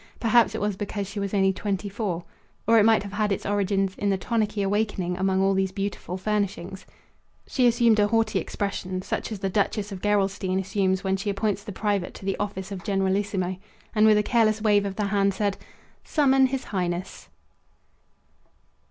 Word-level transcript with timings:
Perhaps 0.19 0.55
it 0.55 0.61
was 0.61 0.75
because 0.75 1.05
she 1.07 1.19
was 1.19 1.31
only 1.31 1.53
twenty 1.53 1.87
four. 1.87 2.23
Or 2.65 2.79
it 2.79 2.85
might 2.85 3.03
have 3.03 3.13
had 3.13 3.31
its 3.31 3.45
origin 3.45 3.87
in 3.99 4.09
the 4.09 4.17
tonicky 4.17 4.63
awakening 4.63 5.15
among 5.15 5.43
all 5.43 5.53
these 5.53 5.71
beautiful 5.71 6.17
furnishings. 6.17 6.87
She 7.45 7.67
assumed 7.67 7.99
a 7.99 8.07
haughty 8.07 8.39
expression 8.39 9.03
such 9.03 9.31
as 9.31 9.37
the 9.37 9.47
Duchess 9.51 9.91
of 9.91 10.01
Gerolstein 10.01 10.57
assumes 10.59 11.03
when 11.03 11.17
she 11.17 11.29
appoints 11.29 11.63
the 11.63 11.71
private 11.71 12.15
to 12.15 12.25
the 12.25 12.35
office 12.37 12.71
of 12.71 12.83
generalissimo 12.83 13.57
and 13.93 14.07
with 14.07 14.17
a 14.17 14.23
careless 14.23 14.59
wave 14.59 14.85
of 14.87 14.95
the 14.95 15.05
hand 15.05 15.35
said: 15.35 15.55
"Summon 16.03 16.47
His 16.47 16.63
Highness!" 16.63 17.29